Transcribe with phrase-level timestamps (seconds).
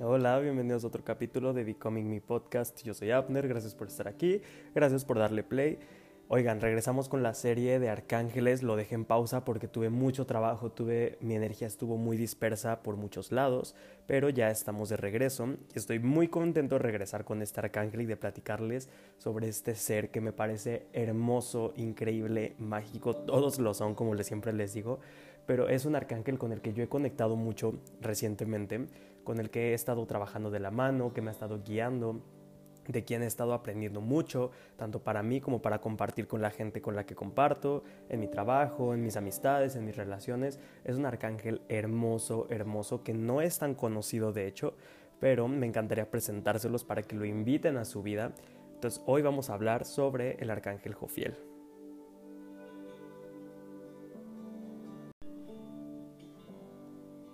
[0.00, 2.84] Hola, bienvenidos a otro capítulo de Becoming Me Podcast.
[2.84, 4.40] Yo soy Abner, gracias por estar aquí,
[4.72, 5.80] gracias por darle play.
[6.28, 10.70] Oigan, regresamos con la serie de Arcángeles, lo dejé en pausa porque tuve mucho trabajo,
[10.70, 13.74] tuve mi energía estuvo muy dispersa por muchos lados,
[14.06, 18.16] pero ya estamos de regreso estoy muy contento de regresar con este arcángel y de
[18.16, 24.52] platicarles sobre este ser que me parece hermoso, increíble, mágico, todos lo son como siempre
[24.52, 25.00] les digo,
[25.46, 28.86] pero es un arcángel con el que yo he conectado mucho recientemente
[29.28, 32.22] con el que he estado trabajando de la mano, que me ha estado guiando,
[32.86, 36.80] de quien he estado aprendiendo mucho, tanto para mí como para compartir con la gente
[36.80, 40.58] con la que comparto, en mi trabajo, en mis amistades, en mis relaciones.
[40.82, 44.72] Es un arcángel hermoso, hermoso, que no es tan conocido de hecho,
[45.20, 48.32] pero me encantaría presentárselos para que lo inviten a su vida.
[48.72, 51.57] Entonces hoy vamos a hablar sobre el arcángel Jofiel.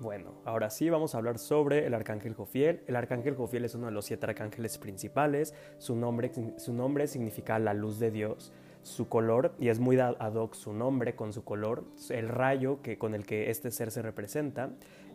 [0.00, 2.80] Bueno, ahora sí vamos a hablar sobre el arcángel Jofiel.
[2.86, 5.54] El arcángel Jofiel es uno de los siete arcángeles principales.
[5.76, 8.50] Su nombre, su nombre significa la luz de Dios.
[8.82, 12.96] Su color, y es muy ad hoc su nombre con su color, el rayo que,
[12.96, 14.70] con el que este ser se representa,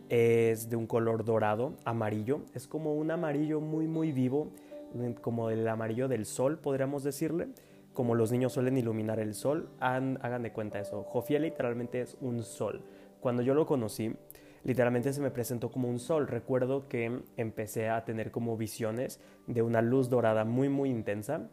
[0.08, 2.42] es de un color dorado, amarillo.
[2.54, 4.52] Es como un amarillo muy, muy vivo,
[5.20, 7.48] como el amarillo del sol, podríamos decirle.
[7.92, 11.02] Como los niños suelen iluminar el sol, hagan de cuenta eso.
[11.02, 12.84] Jofiel literalmente es un sol.
[13.18, 14.14] Cuando yo lo conocí,
[14.66, 16.26] literalmente se me presentó como un sol.
[16.26, 21.48] Recuerdo que empecé a tener como visiones de una luz dorada muy muy intensa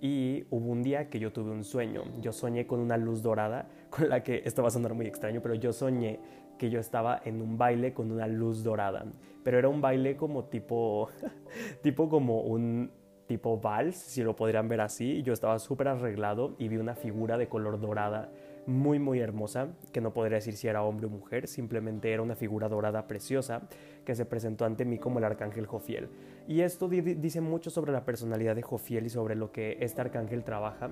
[0.00, 2.02] y hubo un día que yo tuve un sueño.
[2.20, 5.54] Yo soñé con una luz dorada con la que esto va sonar muy extraño, pero
[5.54, 6.18] yo soñé
[6.58, 9.04] que yo estaba en un baile con una luz dorada,
[9.44, 11.08] pero era un baile como tipo
[11.82, 12.90] tipo como un
[13.28, 15.22] tipo vals, si lo podrían ver así.
[15.22, 18.32] Yo estaba súper arreglado y vi una figura de color dorada
[18.66, 22.34] muy muy hermosa, que no podría decir si era hombre o mujer, simplemente era una
[22.34, 23.62] figura dorada preciosa
[24.04, 26.08] que se presentó ante mí como el arcángel Jofiel.
[26.48, 30.44] Y esto dice mucho sobre la personalidad de Jofiel y sobre lo que este arcángel
[30.44, 30.90] trabaja,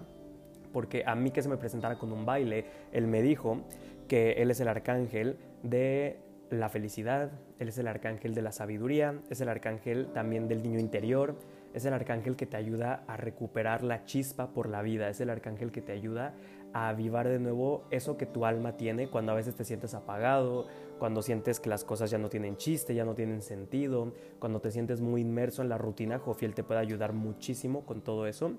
[0.72, 3.62] porque a mí que se me presentara con un baile, él me dijo
[4.08, 6.18] que él es el arcángel de
[6.50, 10.78] la felicidad, él es el arcángel de la sabiduría, es el arcángel también del niño
[10.78, 11.36] interior,
[11.72, 15.30] es el arcángel que te ayuda a recuperar la chispa por la vida, es el
[15.30, 16.34] arcángel que te ayuda
[16.74, 20.66] a avivar de nuevo eso que tu alma tiene cuando a veces te sientes apagado,
[20.98, 24.70] cuando sientes que las cosas ya no tienen chiste, ya no tienen sentido, cuando te
[24.70, 28.52] sientes muy inmerso en la rutina, Jofiel te puede ayudar muchísimo con todo eso.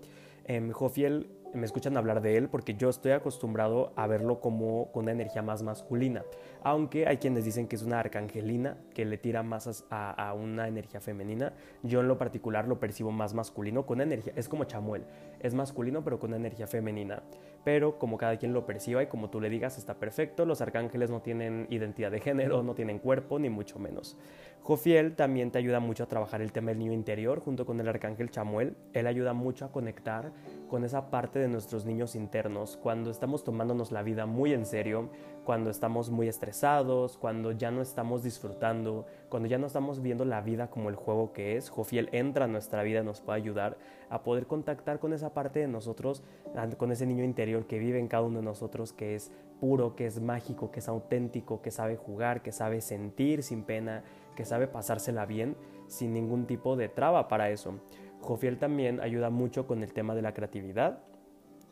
[0.47, 5.03] Eh, Jofiel, me escuchan hablar de él porque yo estoy acostumbrado a verlo como con
[5.03, 6.23] una energía más masculina,
[6.63, 10.99] aunque hay quienes dicen que es una arcangelina que le tira más a, una energía
[10.99, 11.53] femenina.
[11.81, 15.05] Yo en lo particular lo percibo más masculino con energía, es como Chamuel,
[15.39, 17.23] es masculino pero con energía femenina.
[17.63, 21.09] Pero como cada quien lo perciba y como tú le digas está perfecto, los arcángeles
[21.09, 24.17] no tienen identidad de género, no tienen cuerpo ni mucho menos.
[24.61, 27.87] Jofiel también te ayuda mucho a trabajar el tema del niño interior junto con el
[27.87, 28.75] arcángel Chamuel.
[28.93, 30.31] Él ayuda mucho a conectar
[30.69, 35.09] con esa parte de nuestros niños internos cuando estamos tomándonos la vida muy en serio,
[35.43, 40.41] cuando estamos muy estresados, cuando ya no estamos disfrutando, cuando ya no estamos viendo la
[40.41, 41.69] vida como el juego que es.
[41.69, 43.77] Jofiel entra a nuestra vida nos puede ayudar
[44.09, 46.23] a poder contactar con esa parte de nosotros,
[46.77, 50.07] con ese niño interior que vive en cada uno de nosotros, que es puro, que
[50.07, 54.03] es mágico, que es auténtico, que sabe jugar, que sabe sentir sin pena
[54.35, 55.55] que sabe pasársela bien
[55.87, 57.75] sin ningún tipo de traba para eso.
[58.25, 60.97] Jofiel también ayuda mucho con el tema de la creatividad.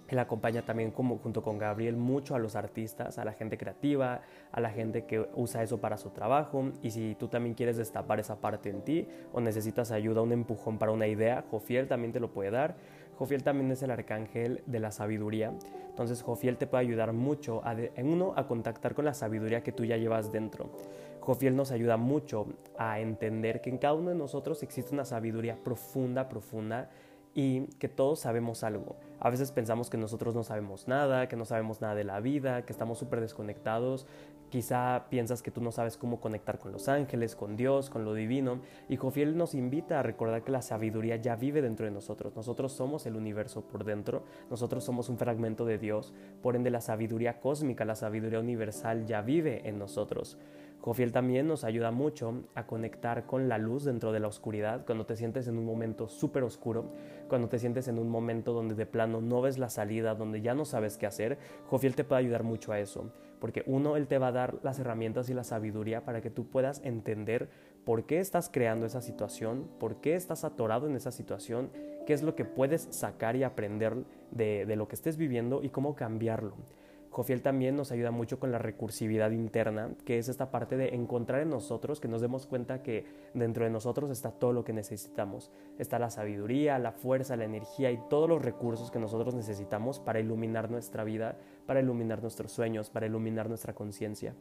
[0.08, 4.22] Él acompaña también como, junto con Gabriel mucho a los artistas, a la gente creativa,
[4.52, 6.72] a la gente que usa eso para su trabajo.
[6.84, 10.78] Y si tú también quieres destapar esa parte en ti o necesitas ayuda, un empujón
[10.78, 12.76] para una idea, Jofiel también te lo puede dar.
[13.18, 15.52] Jofiel también es el arcángel de la sabiduría.
[15.90, 19.86] Entonces Jofiel te puede ayudar mucho a uno a contactar con la sabiduría que tú
[19.86, 20.70] ya llevas dentro.
[21.24, 22.48] Jofiel nos ayuda mucho
[22.78, 26.90] a entender que en cada uno de nosotros existe una sabiduría profunda, profunda
[27.34, 28.98] y que todos sabemos algo.
[29.22, 32.66] A veces pensamos que nosotros no sabemos nada, que no sabemos nada de la vida,
[32.66, 34.06] que estamos súper desconectados.
[34.50, 38.14] Quizá piensas que tú no sabes cómo conectar con los ángeles, con Dios, con lo
[38.14, 38.60] divino.
[38.90, 42.36] Y Jofiel nos invita a recordar que la sabiduría ya vive dentro de nosotros.
[42.36, 44.26] Nosotros somos el universo por dentro.
[44.50, 46.14] Nosotros somos un fragmento de Dios.
[46.42, 50.38] Por ende, la sabiduría cósmica, la sabiduría universal ya vive en nosotros.
[50.84, 55.06] Jofiel también nos ayuda mucho a conectar con la luz dentro de la oscuridad, cuando
[55.06, 56.92] te sientes en un momento súper oscuro,
[57.30, 60.54] cuando te sientes en un momento donde de plano no ves la salida, donde ya
[60.54, 61.38] no sabes qué hacer,
[61.70, 64.78] Jofiel te puede ayudar mucho a eso, porque uno, él te va a dar las
[64.78, 67.48] herramientas y la sabiduría para que tú puedas entender
[67.86, 71.70] por qué estás creando esa situación, por qué estás atorado en esa situación,
[72.06, 73.96] qué es lo que puedes sacar y aprender
[74.32, 76.58] de, de lo que estés viviendo y cómo cambiarlo.
[77.14, 81.42] Jofiel también nos ayuda mucho con la recursividad interna, que es esta parte de encontrar
[81.42, 83.06] en nosotros, que nos demos cuenta que
[83.36, 85.52] dentro de nosotros está todo lo que necesitamos.
[85.78, 90.20] Está la sabiduría, la fuerza, la energía y todos los recursos que nosotros necesitamos para
[90.20, 91.38] iluminar nuestra vida,
[91.68, 94.34] para iluminar nuestros sueños, para iluminar nuestra conciencia.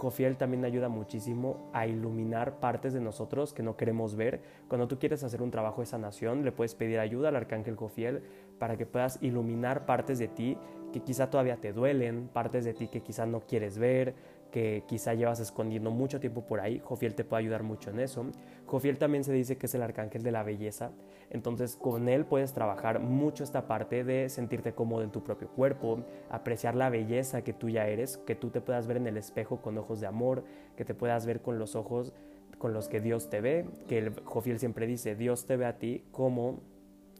[0.00, 4.40] Jofiel también ayuda muchísimo a iluminar partes de nosotros que no queremos ver.
[4.66, 8.22] Cuando tú quieres hacer un trabajo de sanación, le puedes pedir ayuda al arcángel Jofiel
[8.58, 10.56] para que puedas iluminar partes de ti
[10.92, 14.14] que quizá todavía te duelen, partes de ti que quizá no quieres ver,
[14.50, 16.80] que quizá llevas escondiendo mucho tiempo por ahí.
[16.80, 18.26] Jofiel te puede ayudar mucho en eso.
[18.66, 20.90] Jofiel también se dice que es el arcángel de la belleza,
[21.30, 26.04] entonces con él puedes trabajar mucho esta parte de sentirte cómodo en tu propio cuerpo,
[26.28, 29.60] apreciar la belleza que tú ya eres, que tú te puedas ver en el espejo
[29.62, 30.44] con ojos de amor,
[30.76, 32.12] que te puedas ver con los ojos
[32.58, 35.78] con los que Dios te ve, que el Jofiel siempre dice, Dios te ve a
[35.78, 36.60] ti como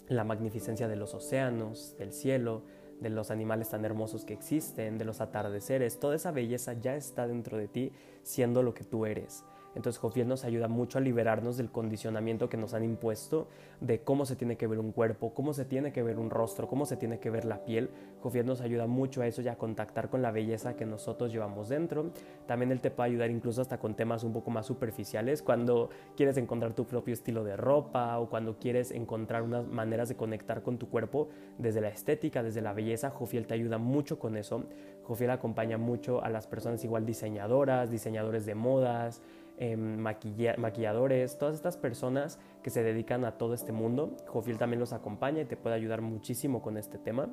[0.06, 2.62] la magnificencia de los océanos, del cielo,
[3.00, 7.26] de los animales tan hermosos que existen, de los atardeceres, toda esa belleza ya está
[7.26, 7.92] dentro de ti
[8.22, 9.44] siendo lo que tú eres.
[9.74, 13.48] Entonces Jofiel nos ayuda mucho a liberarnos del condicionamiento que nos han impuesto
[13.80, 16.68] de cómo se tiene que ver un cuerpo, cómo se tiene que ver un rostro,
[16.68, 17.90] cómo se tiene que ver la piel.
[18.20, 21.68] Jofiel nos ayuda mucho a eso y a contactar con la belleza que nosotros llevamos
[21.68, 22.10] dentro.
[22.46, 26.36] También él te puede ayudar incluso hasta con temas un poco más superficiales, cuando quieres
[26.36, 30.78] encontrar tu propio estilo de ropa o cuando quieres encontrar unas maneras de conectar con
[30.78, 31.28] tu cuerpo
[31.58, 33.10] desde la estética, desde la belleza.
[33.10, 34.64] Jofiel te ayuda mucho con eso.
[35.04, 39.22] Jofiel acompaña mucho a las personas igual diseñadoras, diseñadores de modas,
[39.62, 44.16] Em, maquilladores, todas estas personas que se dedican a todo este mundo.
[44.26, 47.28] Jofiel también los acompaña y te puede ayudar muchísimo con este tema.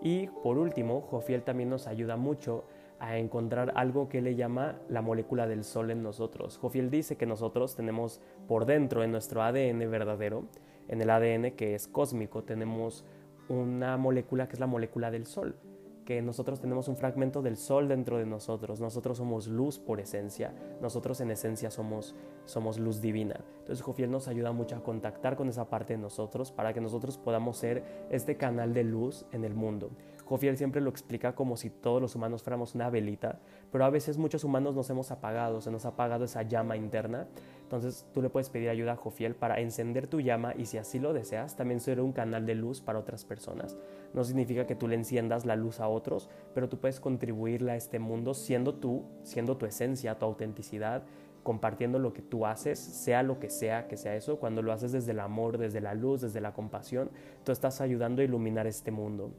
[0.00, 2.64] Y por último, Jofiel también nos ayuda mucho
[2.98, 6.56] a encontrar algo que le llama la molécula del sol en nosotros.
[6.56, 10.44] Jofiel dice que nosotros tenemos por dentro en nuestro ADN verdadero,
[10.88, 13.04] en el ADN que es cósmico, tenemos
[13.50, 15.56] una molécula que es la molécula del sol
[16.04, 18.80] que nosotros tenemos un fragmento del sol dentro de nosotros.
[18.80, 20.54] Nosotros somos luz por esencia.
[20.80, 22.14] Nosotros en esencia somos,
[22.44, 23.44] somos luz divina.
[23.60, 27.18] Entonces Jofiel nos ayuda mucho a contactar con esa parte de nosotros para que nosotros
[27.18, 29.90] podamos ser este canal de luz en el mundo.
[30.30, 33.40] Jofiel siempre lo explica como si todos los humanos fuéramos una velita,
[33.72, 37.26] pero a veces muchos humanos nos hemos apagado, se nos ha apagado esa llama interna.
[37.64, 41.00] Entonces tú le puedes pedir ayuda a Jofiel para encender tu llama y si así
[41.00, 43.76] lo deseas, también ser un canal de luz para otras personas.
[44.14, 47.76] No significa que tú le enciendas la luz a otros, pero tú puedes contribuirle a
[47.76, 51.02] este mundo siendo tú, siendo tu esencia, tu autenticidad,
[51.42, 54.92] compartiendo lo que tú haces, sea lo que sea que sea eso, cuando lo haces
[54.92, 57.10] desde el amor, desde la luz, desde la compasión,
[57.42, 59.32] tú estás ayudando a iluminar este mundo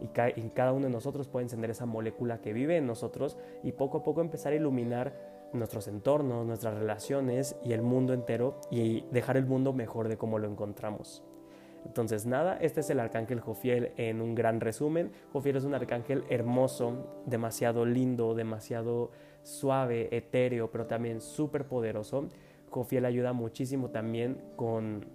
[0.00, 0.08] y,
[0.50, 4.02] cada uno de nosotros puede encender esa molécula que vive en nosotros y poco a
[4.02, 5.14] poco empezar a iluminar
[5.52, 10.38] nuestros entornos, nuestras relaciones y el mundo entero y dejar el mundo mejor de como
[10.38, 11.22] lo encontramos.
[11.86, 15.12] Entonces nada, este es el arcángel Jofiel en un gran resumen.
[15.32, 19.10] Jofiel es un arcángel hermoso, demasiado lindo, demasiado
[19.42, 22.28] suave, etéreo, pero también súper poderoso.
[22.70, 25.06] Jofiel ayuda muchísimo también con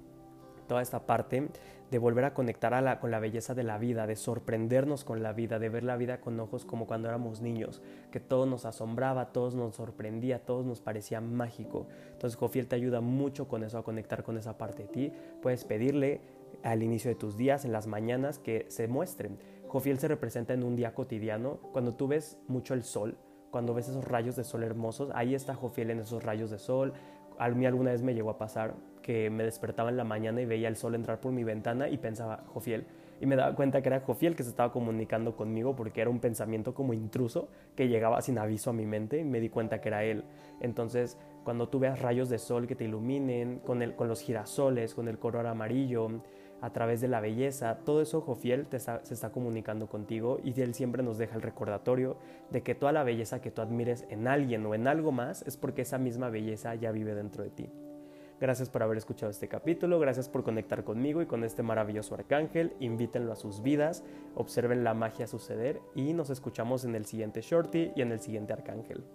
[0.64, 1.50] toda esta parte
[1.92, 5.60] de volver a conectar con la belleza de la vida, de sorprendernos con la vida,
[5.60, 9.52] de ver la vida con ojos como cuando éramos niños, que todo nos asombraba, todo
[9.52, 11.86] nos sorprendía, todo nos parecía mágico.
[12.14, 15.14] Entonces Jofiel te ayuda mucho con eso, a conectar con esa parte de ti.
[15.42, 16.22] Puedes pedirle
[16.64, 19.38] al inicio de tus días, en las mañanas, que se muestren.
[19.68, 23.18] Jofiel se representa en un día cotidiano, cuando tú ves mucho el sol,
[23.52, 26.94] cuando ves esos rayos de sol hermosos, ahí está Jofiel en esos rayos de sol.
[27.38, 30.46] A mí alguna vez me llegó a pasar que me despertaba en la mañana y
[30.46, 32.88] veía el sol entrar por mi ventana y pensaba, Jofiel.
[33.22, 36.20] Y me daba cuenta que era Jofiel que se estaba comunicando conmigo porque era un
[36.20, 39.90] pensamiento como intruso que llegaba sin aviso a mi mente y me di cuenta que
[39.90, 40.24] era él.
[40.60, 44.96] Entonces, cuando tú veas rayos de sol que te iluminen, con, el, con los girasoles,
[44.96, 46.10] con el color amarillo,
[46.62, 50.74] a través de la belleza, todo eso Jofiel te se está comunicando contigo y él
[50.74, 52.16] siempre nos deja el recordatorio
[52.52, 55.58] de que toda la belleza que tú admires en alguien o en algo más es
[55.58, 57.70] porque esa misma belleza ya vive dentro de ti.
[58.44, 62.74] Gracias por haber escuchado este capítulo, gracias por conectar conmigo y con este maravilloso arcángel.
[62.82, 64.04] Invítenlo a sus vidas,
[64.36, 68.52] observen la magia suceder y nos escuchamos en el siguiente shorty y en el siguiente
[68.52, 69.06] arcángel.